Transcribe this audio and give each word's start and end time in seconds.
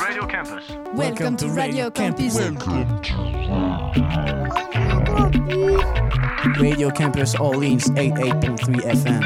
Radio 0.00 0.26
Campus. 0.26 0.64
Welcome 0.94 1.36
to 1.36 1.48
Radio 1.48 1.90
Campus. 1.90 2.36
Radio 2.36 2.54
Campus. 6.90 7.34
Radio 7.34 7.40
Orleans 7.40 7.90
88.3 7.90 8.86
FM. 8.86 9.20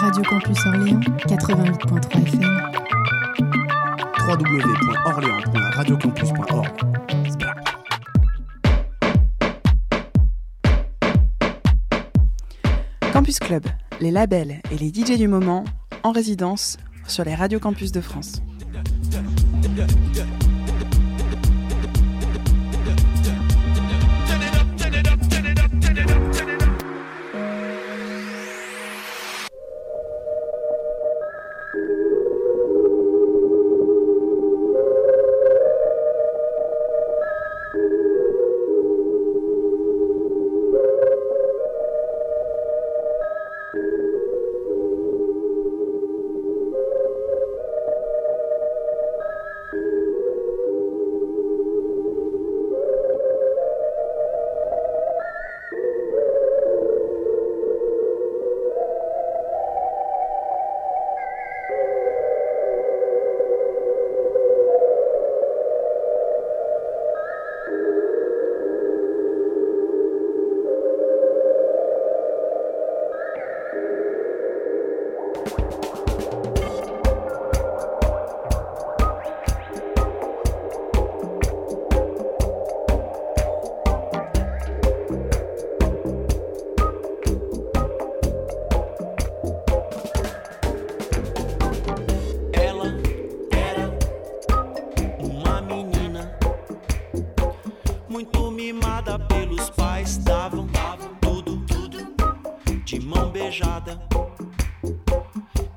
Radio 0.00 0.22
Campus 0.22 0.66
Orléans 0.66 1.00
88.3 1.26 2.26
FM. 2.26 2.60
www.orléans.radiocampus.org. 4.26 6.68
Campus 13.12 13.38
Club, 13.38 13.66
les 14.00 14.10
labels 14.10 14.60
et 14.70 14.78
les 14.78 14.88
DJ 14.88 15.18
du 15.18 15.28
moment 15.28 15.64
en 16.02 16.12
résidence 16.12 16.78
sur 17.06 17.24
les 17.24 17.34
radios 17.34 17.60
campus 17.60 17.92
de 17.92 18.00
France. 18.00 18.42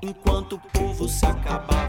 enquanto 0.02 0.54
o 0.54 0.60
povo 0.60 1.08
se 1.08 1.26
acabava. 1.26 1.87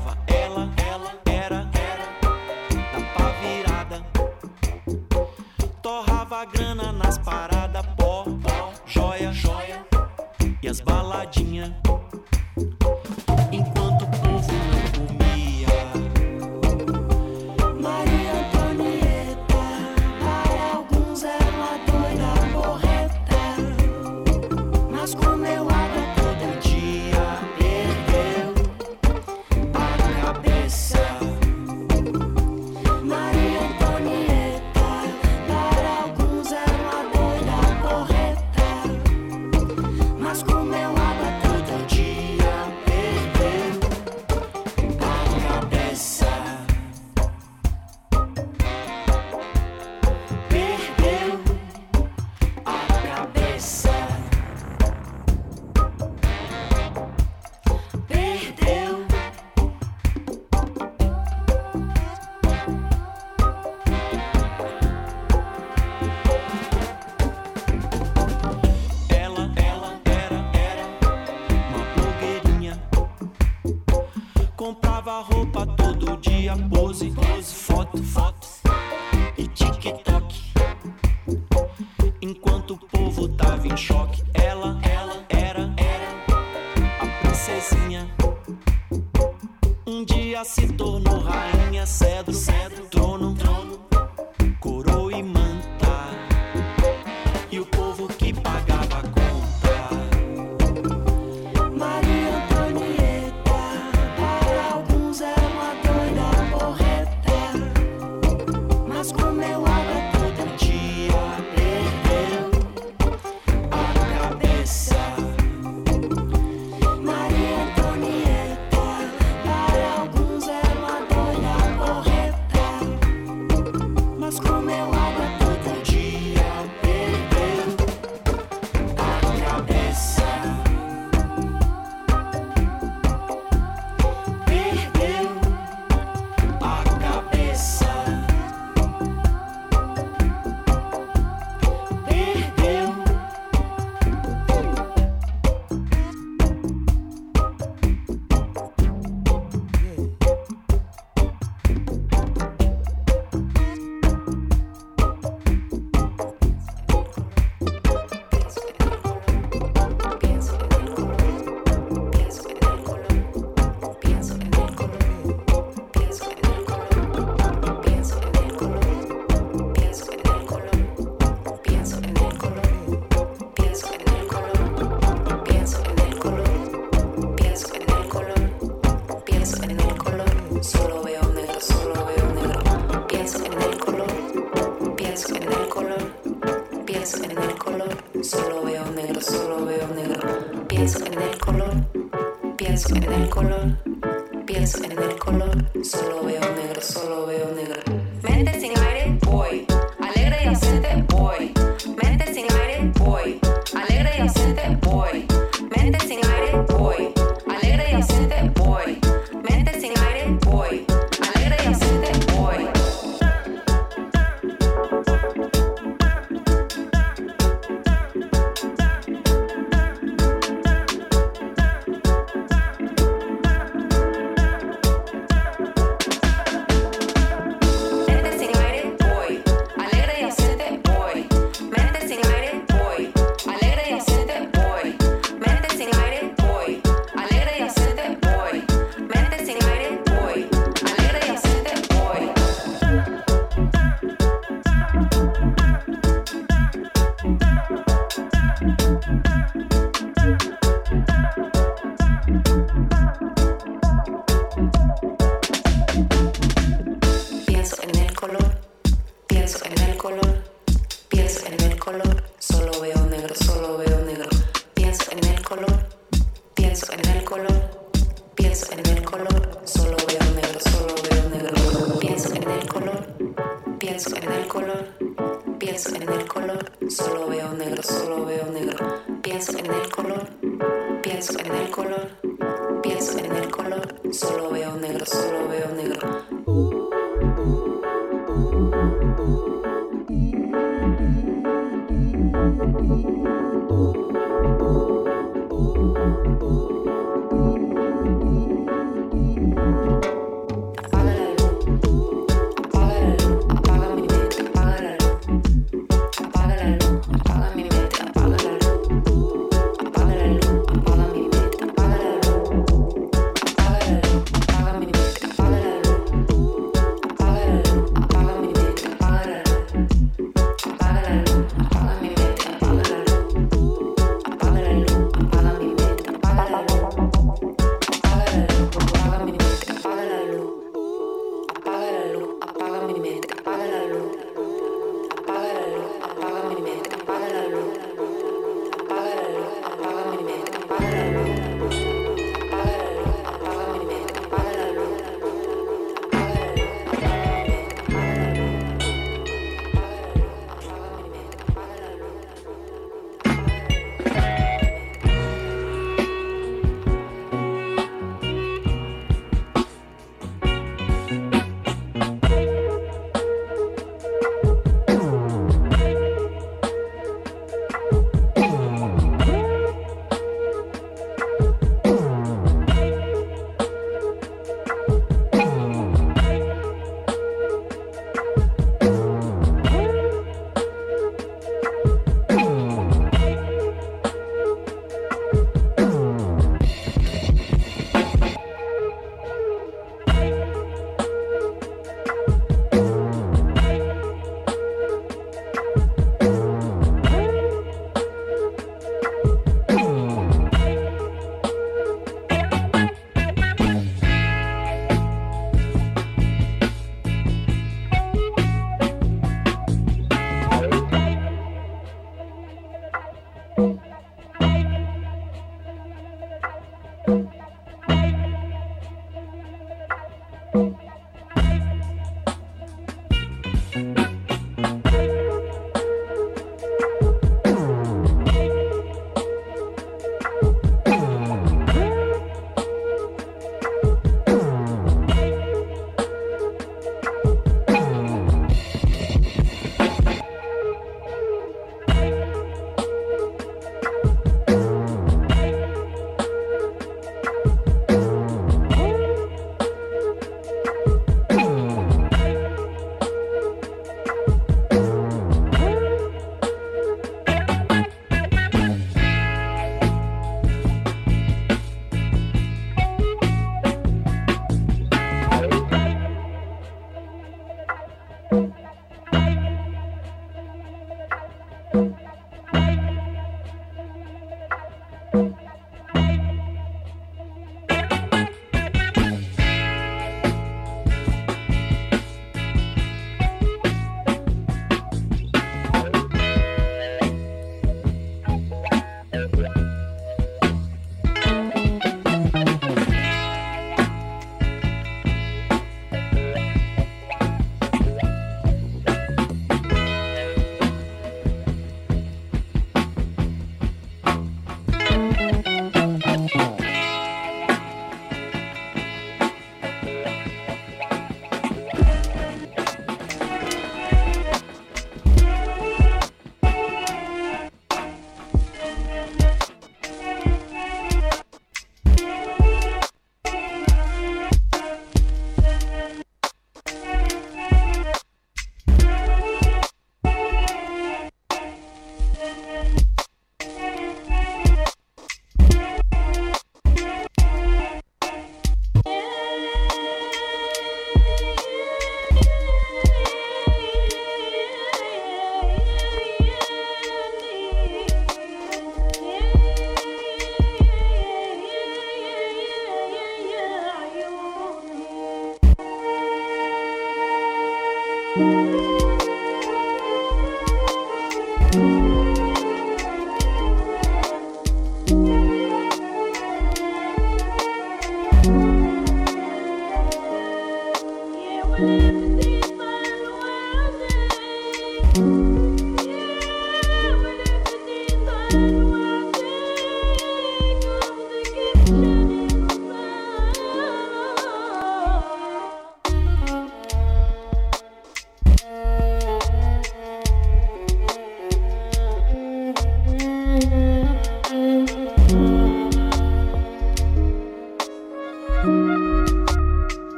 Música 558.18 558.77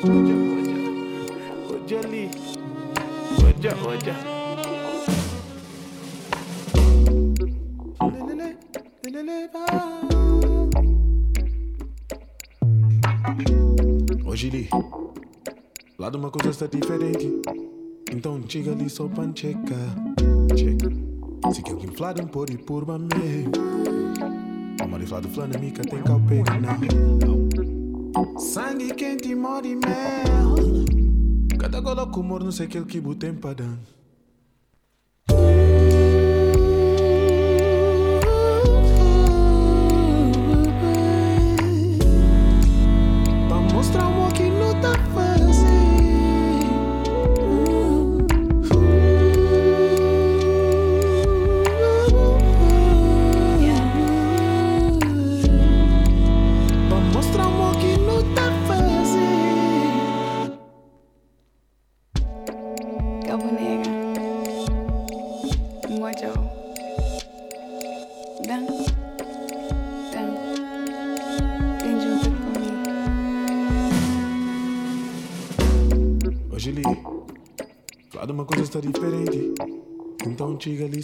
Oja, 0.00 0.14
li. 2.06 2.30
Oja, 3.42 3.74
oja. 3.84 4.14
Hoje 14.24 14.50
li. 14.50 14.68
Lá 15.98 16.10
de 16.10 16.16
uma 16.16 16.30
coisa 16.30 16.50
está 16.50 16.66
diferente. 16.68 17.42
Então 18.12 18.40
chega 18.48 18.70
ali 18.70 18.88
só 18.88 19.08
pra 19.08 19.24
checar. 19.34 19.96
Checa. 20.56 20.92
Se 21.52 21.60
que 21.60 21.72
alguém 21.72 21.90
um 22.22 22.28
por 22.28 22.48
e 22.50 22.56
por 22.56 22.86
mamê. 22.86 23.46
Amor 24.80 25.02
inflado 25.02 25.28
flana 25.28 25.58
mica 25.58 25.82
tem 25.82 26.00
calpena. 26.04 26.78
Não. 27.26 27.77
Sangue 28.38 28.94
quente 28.94 29.34
morde 29.34 29.74
mel. 29.74 30.54
Cada 31.58 31.80
gola 31.80 32.06
com 32.06 32.20
humor 32.20 32.42
não 32.42 32.52
sei 32.52 32.66
aquele 32.66 32.84
que 32.84 33.00
botem 33.00 33.34
dar. 33.54 33.97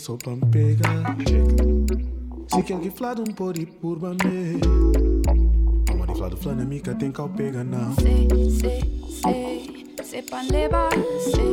soltan 0.04 0.38
pega 0.52 1.16
Se 2.48 2.62
quer 2.62 2.78
que 2.78 2.90
flado 2.90 3.22
um 3.22 3.32
pori 3.32 3.64
por 3.64 3.98
me 4.00 4.60
uma 5.94 6.06
di 6.06 6.14
flado 6.14 6.36
é 6.50 6.64
mica 6.66 6.94
tem 6.94 7.10
cal 7.10 7.30
pega 7.30 7.64
não. 7.64 7.94
Se, 7.94 8.28
se, 8.50 8.80
se, 9.08 10.04
se 10.04 10.22
pan 10.22 10.46
leva 10.50 10.90
Se, 11.20 11.44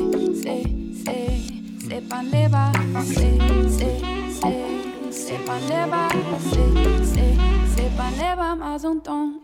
se, 0.42 0.64
se, 1.02 1.88
se 1.88 2.02
pan 2.10 2.30
leva 2.30 2.74
Se, 3.06 3.30
se, 3.70 3.90
se, 4.36 5.12
se 5.12 5.38
pan 5.46 5.62
leva 5.70 6.10
Se, 6.42 7.06
se, 7.06 7.26
se 7.74 7.90
pan 7.96 8.12
leva 8.18 8.56
mais 8.58 8.84
um 8.84 9.00
tom. 9.00 9.41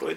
Home 0.00 0.16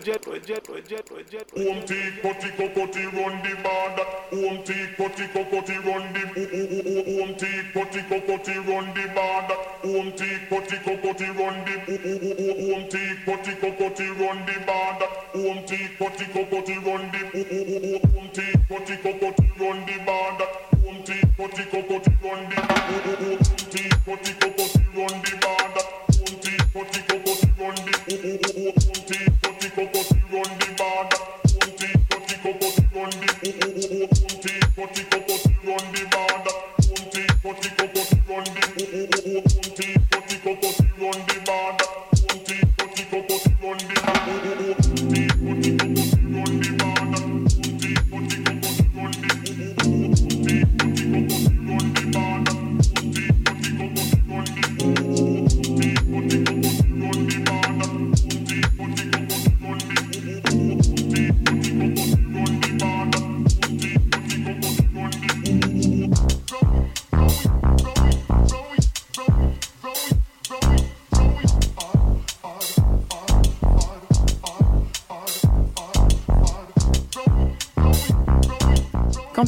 tea, 1.84 2.16
potty, 2.22 2.48
cocotti, 2.56 3.04
run 3.12 3.36
the 3.44 3.52
border. 3.60 4.08
Home 4.32 4.64
tea, 4.64 4.88
potty, 4.96 5.28
cocotti, 5.28 5.76
run 5.84 6.08
the. 6.14 6.24
Home 7.20 7.36
tea, 7.36 7.68
potty, 7.74 8.00
cocotti, 8.08 8.56
run 8.66 8.94
the 8.94 9.04
border. 9.12 9.58
Home 9.84 10.14
tea, 10.16 10.40
potty, 10.50 10.78
cocotti, 10.78 11.26
run 11.36 11.66
the. 11.66 11.74
Home 12.64 12.88
tea, 12.88 13.12
potty, 13.26 13.52
cocotti, 13.60 14.08
run 14.18 14.46
the 14.46 14.56
border. 14.64 15.10
Home 15.34 15.64
tea, 15.66 15.90
potty, 21.36 21.64
cocotti, 21.66 22.14
run 22.24 22.32
the. 22.50 22.94
Home 22.94 23.38
tea, 23.70 23.90
potty, 24.06 24.34
cocotti, 24.34 24.82
run 24.96 25.22
the 25.24 25.33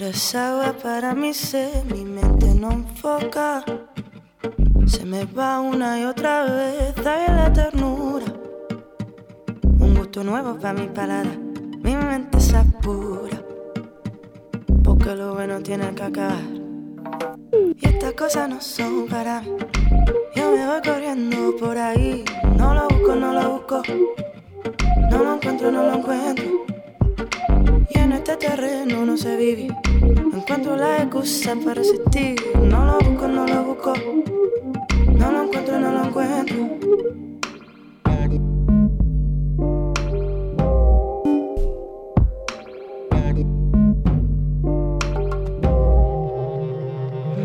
Eres 0.00 0.34
agua 0.34 0.72
para 0.82 1.14
mi 1.14 1.34
sed, 1.34 1.84
mi 1.92 2.06
mente 2.06 2.54
no 2.54 2.72
enfoca. 2.72 3.62
Se 4.86 5.04
me 5.04 5.26
va 5.26 5.60
una 5.60 6.00
y 6.00 6.04
otra 6.04 6.44
vez, 6.44 7.06
hay 7.06 7.26
la 7.28 7.52
ternura. 7.52 8.24
Un 9.78 9.94
gusto 9.94 10.24
nuevo 10.24 10.54
para 10.58 10.72
mi 10.72 10.88
palada, 10.88 11.36
mi 11.82 11.94
mente 11.96 12.40
se 12.40 12.56
apura. 12.56 13.44
Porque 14.82 15.14
lo 15.14 15.34
bueno 15.34 15.60
tiene 15.60 15.94
que 15.94 16.02
acabar. 16.02 16.48
Y 17.76 17.86
estas 17.86 18.14
cosas 18.14 18.48
no 18.48 18.58
son 18.58 19.06
para 19.06 19.42
mí. 19.42 19.50
Yo 20.34 20.50
me 20.50 20.66
voy 20.66 20.80
corriendo 20.82 21.56
por 21.60 21.76
ahí, 21.76 22.24
no 22.56 22.72
lo 22.74 22.88
busco, 22.88 23.16
no 23.16 23.32
lo 23.34 23.50
busco. 23.50 23.82
No 25.10 25.18
lo 25.24 25.34
encuentro, 25.34 25.70
no 25.70 25.82
lo 25.82 25.94
encuentro. 25.98 26.46
Y 27.90 27.98
en 27.98 28.12
este 28.12 28.36
terreno 28.36 29.04
no 29.04 29.16
sé 29.18 29.36
vivir. 29.36 29.74
Encuentro 30.50 30.74
la 30.74 30.96
excusa 31.04 31.54
para 31.64 31.74
resistir. 31.74 32.34
No 32.56 32.84
lo 32.84 32.98
busco, 32.98 33.28
no 33.28 33.46
lo 33.46 33.62
busco. 33.66 33.94
No 35.16 35.30
lo 35.30 35.44
encuentro, 35.44 35.78
no 35.78 35.92
lo 35.92 36.04
encuentro. 36.06 36.56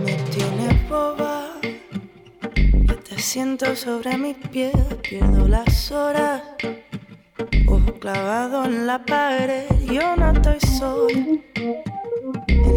Me 0.04 0.14
tienes 0.32 0.90
boba. 0.90 1.60
Te 3.08 3.20
siento 3.20 3.76
sobre 3.76 4.18
mis 4.18 4.36
pies. 4.50 4.74
Pierdo 5.08 5.48
las 5.48 5.92
horas. 5.92 6.42
Ojo 7.68 7.94
clavado 8.00 8.66
en 8.66 8.88
la 8.88 9.06
pared, 9.06 9.68
yo 9.92 10.16
no 10.16 10.32
estoy 10.32 10.60
sola. 10.60 11.85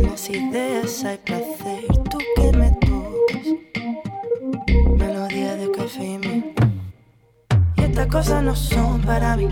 En 0.08 0.12
las 0.12 0.30
ideas 0.30 1.04
hay 1.04 1.18
placer, 1.18 1.84
tú 2.10 2.18
que 2.34 2.56
me 2.56 2.70
tocas. 2.80 3.46
Melodía 4.96 5.54
de 5.54 5.70
café 5.70 6.02
y 6.02 6.18
miel. 6.18 6.54
Y 7.76 7.80
estas 7.82 8.06
cosas 8.06 8.42
no 8.42 8.56
son 8.56 9.02
para 9.02 9.36
mí. 9.36 9.48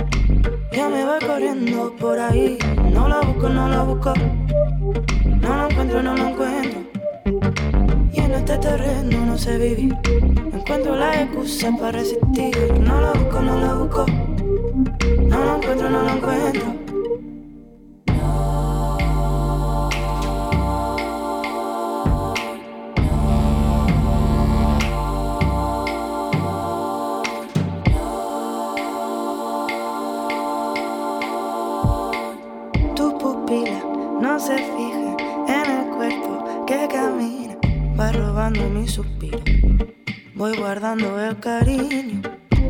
Yo 0.73 0.88
me 0.88 1.05
voy 1.05 1.19
corriendo 1.27 1.95
por 2.01 2.19
ahí. 2.19 2.57
No 2.90 3.07
lo 3.07 3.21
busco, 3.23 3.51
no 3.51 3.69
lo 3.69 3.85
busco. 3.85 4.14
No 5.42 5.57
lo 5.57 5.69
encuentro, 5.69 6.03
no 6.03 6.16
lo 6.16 6.29
encuentro. 6.29 6.81
Y 8.14 8.21
en 8.21 8.33
este 8.33 8.57
terreno 8.57 9.27
no 9.27 9.37
sé 9.37 9.59
vivir. 9.59 9.95
Encuentro 10.55 10.97
la 10.97 11.23
excusa 11.23 11.71
para 11.79 11.92
resistir. 11.99 12.73
No 12.81 13.03
lo 13.03 13.12
busco, 13.12 13.42
no 13.42 13.61
lo 13.61 13.79
busco. 13.81 14.07
No 15.21 15.45
lo 15.45 15.57
encuentro, 15.57 15.90
no 15.90 16.03
lo 16.03 16.11
encuentro. 16.12 16.86
No 34.37 34.42
se 34.42 34.55
fija 34.55 35.16
en 35.49 35.70
el 35.70 35.96
cuerpo 35.96 36.66
que 36.66 36.87
camina, 36.88 37.57
va 37.99 38.12
robando 38.12 38.68
mi 38.68 38.87
suspiro. 38.87 39.40
Voy 40.35 40.55
guardando 40.59 41.18
el 41.18 41.40
cariño, 41.40 42.20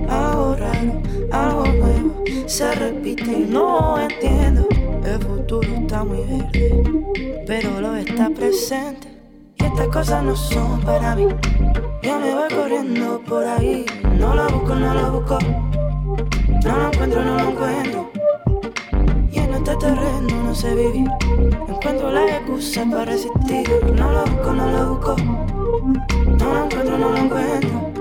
algo 0.08 0.54
raro, 0.54 1.02
algo 1.32 1.66
nuevo, 1.66 2.24
se 2.46 2.72
repite 2.72 3.32
y 3.40 3.46
no 3.50 3.98
entiendo. 3.98 4.68
El 5.04 5.20
futuro 5.20 5.68
está 5.68 6.04
muy 6.04 6.18
verde, 6.18 7.44
pero 7.48 7.80
lo 7.80 7.96
está 7.96 8.30
presente. 8.30 9.08
Y 9.56 9.64
estas 9.64 9.88
cosas 9.88 10.22
no 10.22 10.36
son 10.36 10.80
para 10.82 11.16
mí. 11.16 11.26
Yo 12.00 12.20
me 12.20 12.32
voy 12.32 12.48
corriendo 12.48 13.20
por 13.26 13.44
ahí, 13.44 13.84
no 14.16 14.36
lo 14.36 14.48
busco, 14.50 14.76
no 14.76 14.94
lo 14.94 15.12
busco. 15.18 15.38
No 16.64 16.76
lo 16.76 16.92
encuentro, 16.92 17.24
no 17.24 17.34
lo 17.34 17.50
encuentro. 17.50 18.15
Este 19.66 19.78
terreno 19.78 20.44
no 20.44 20.54
sé 20.54 20.76
vivir. 20.76 21.10
Encuentro 21.66 22.12
la 22.12 22.24
excusa 22.36 22.86
para 22.88 23.06
resistir. 23.06 23.68
No 23.96 24.12
lo 24.12 24.24
busco, 24.26 24.52
no 24.52 24.70
lo 24.70 24.94
busco. 24.94 25.16
No 25.16 26.54
lo 26.54 26.64
encuentro, 26.66 26.98
no 26.98 27.08
lo 27.10 27.16
encuentro. 27.16 27.95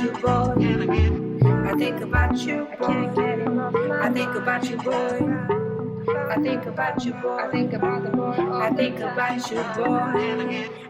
You, 0.00 0.12
boy. 0.12 0.54
I 1.68 1.74
think 1.76 2.00
about 2.00 2.38
you, 2.38 2.68
boy. 2.78 2.86
I 4.00 4.10
think 4.10 4.34
about 4.34 4.70
you, 4.70 4.76
boy. 4.78 4.92
I 6.30 6.36
think 6.40 6.66
about 6.66 7.04
you, 7.04 7.12
boy. 7.12 7.36
I 7.38 7.50
think 7.50 7.72
about 7.72 8.02
the 8.04 8.10
boy. 8.10 8.34
I 8.60 8.70
think 8.70 9.00
about 9.00 9.50
you, 9.50 9.62
boy. 9.76 10.89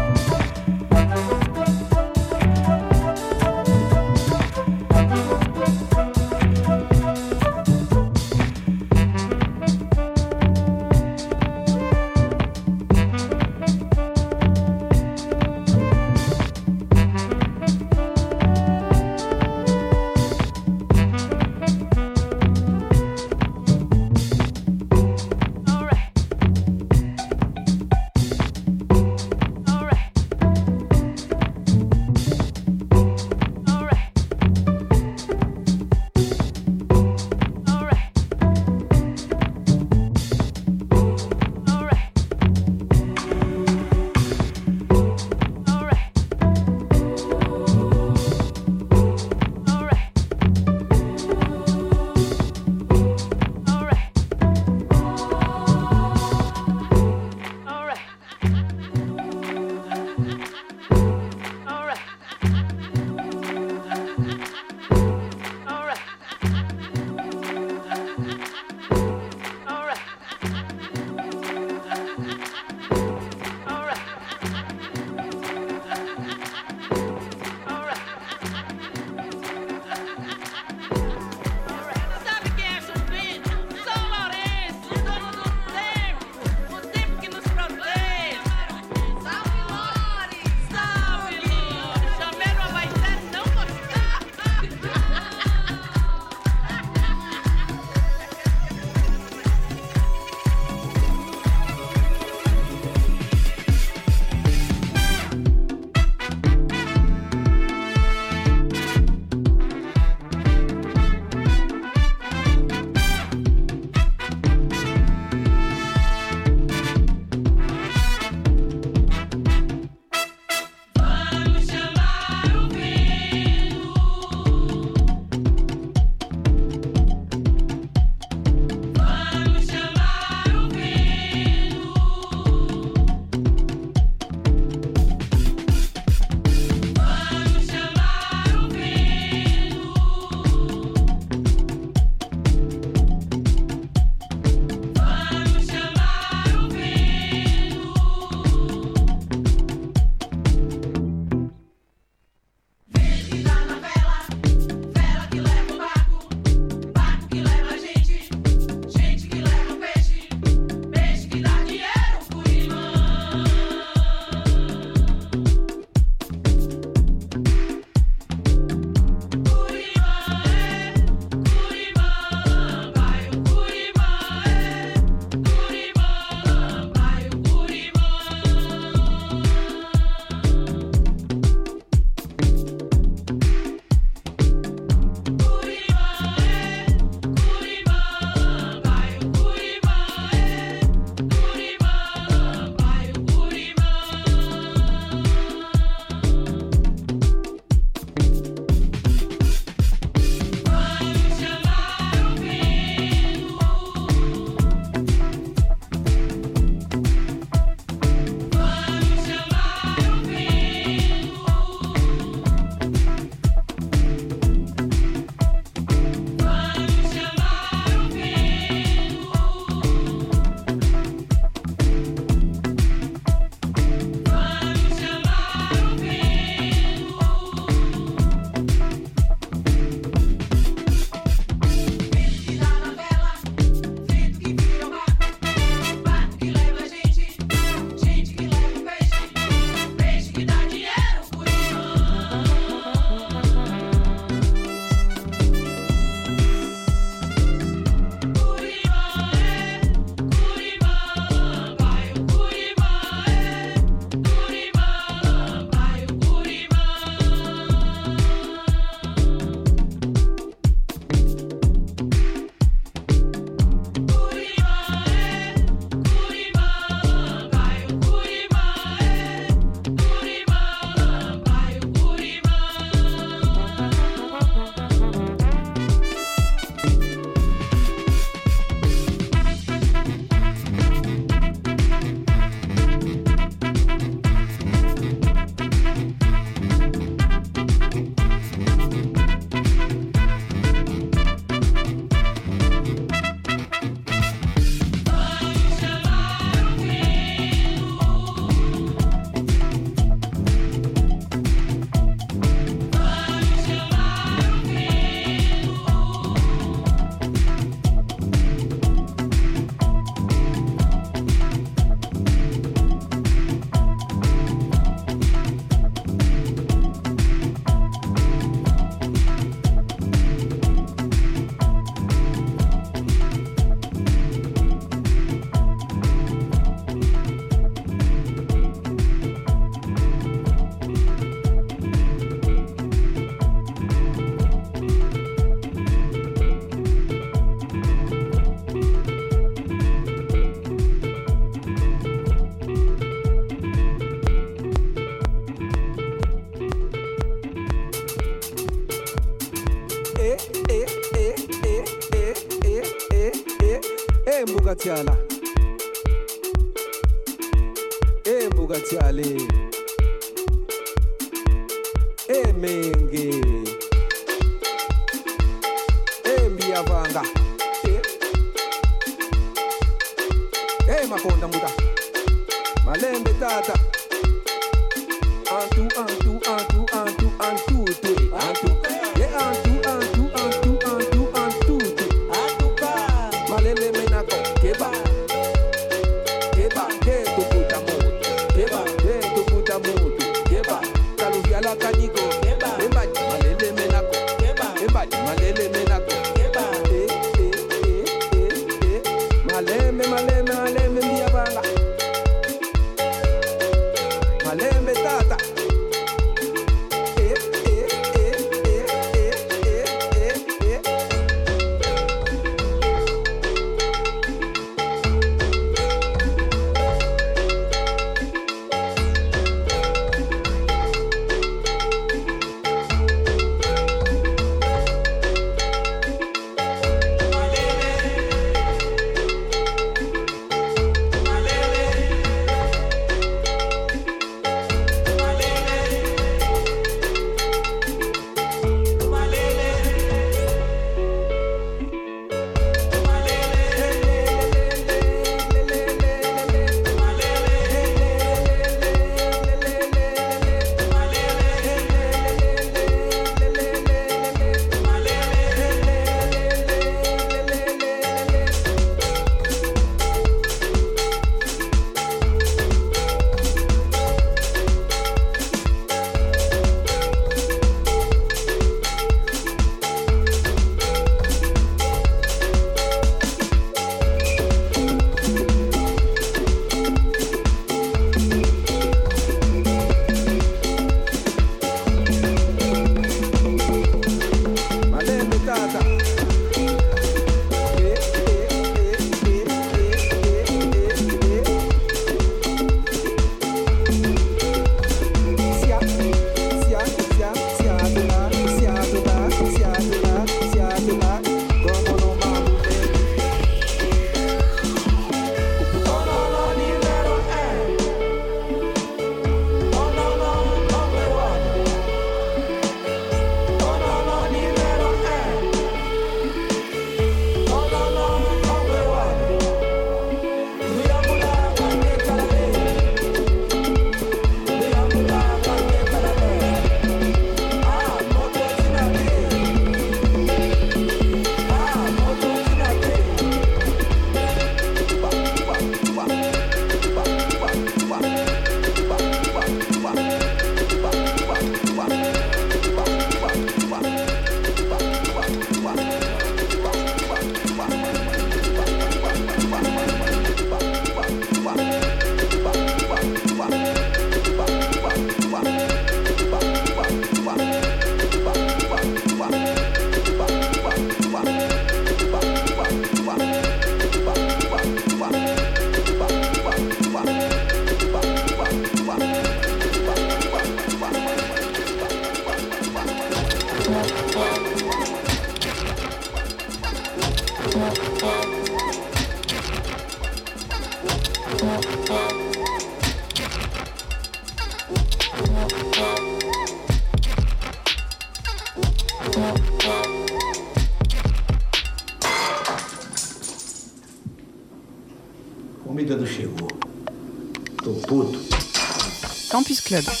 Club. 599.71 600.00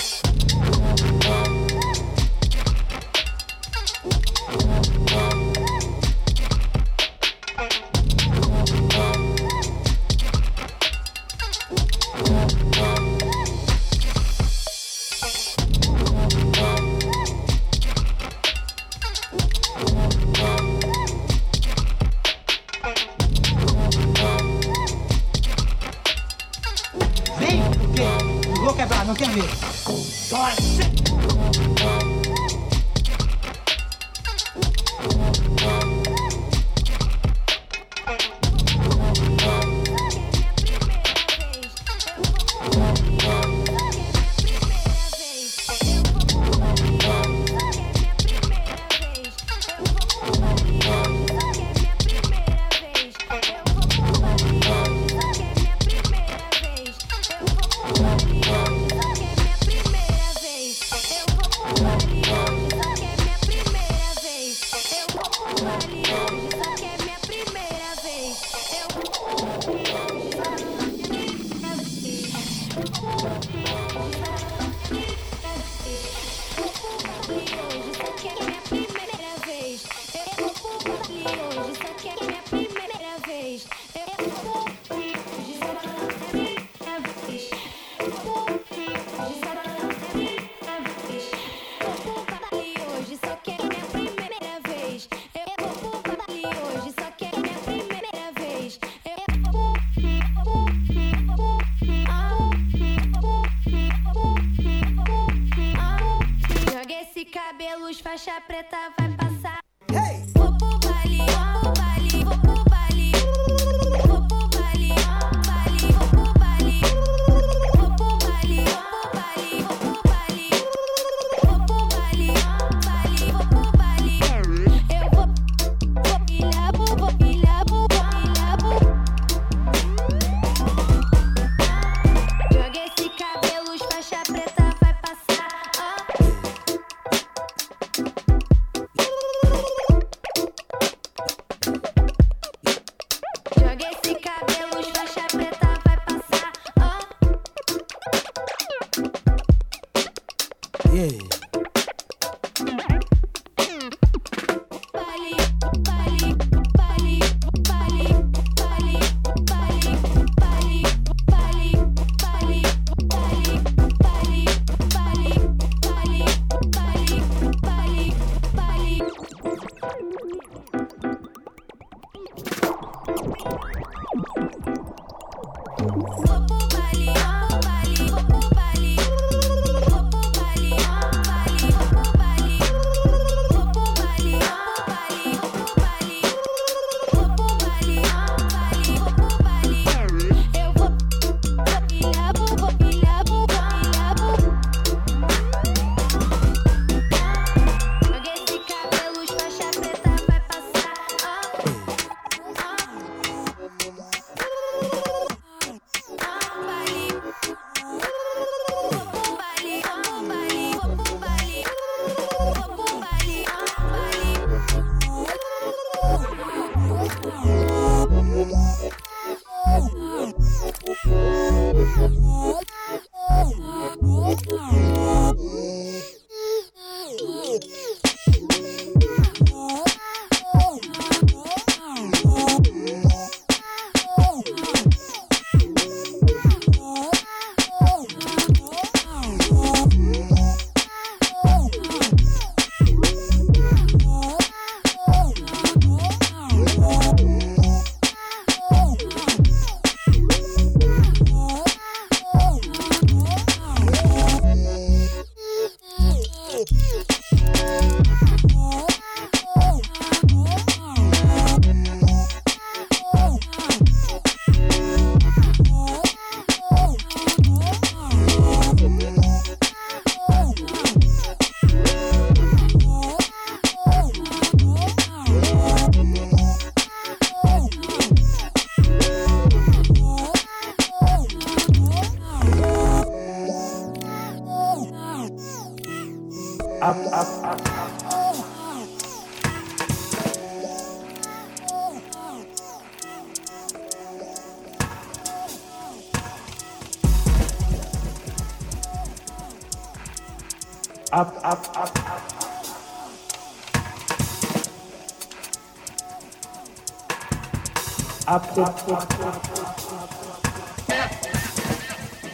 Up, 308.31 308.57
up, 308.57 308.87
up, 308.87 309.19
up. 309.19 309.51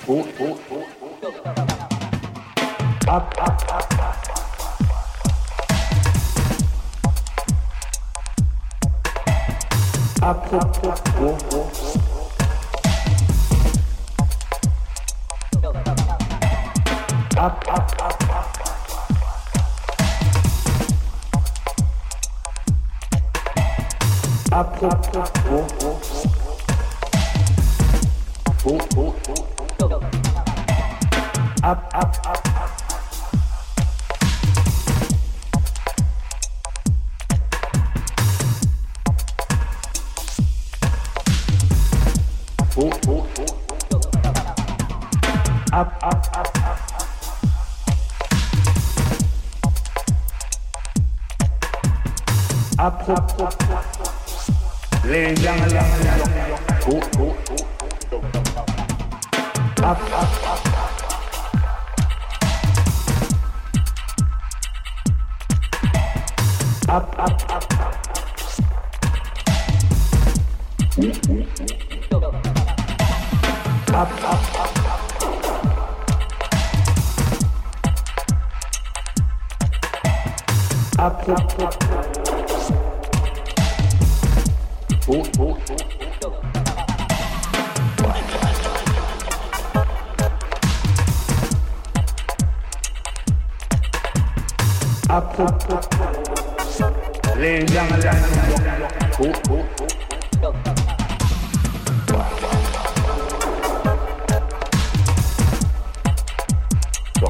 Up, 0.05 0.33
oh, 0.37 0.59
oh. 0.69 0.97
Oh, 25.49 25.86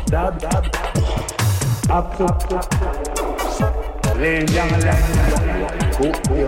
dab, 0.07 0.39
dab, 0.39 0.65
up, 1.89 2.19
up, 2.21 2.51
up, 2.51 4.15
lay 4.15 4.45
down, 4.45 4.69
lay 4.71 4.79
down, 4.79 5.91
go, 5.99 6.11
go, 6.29 6.47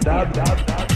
dab, 0.00 0.32
dab, 0.32 0.66
dab. 0.66 0.95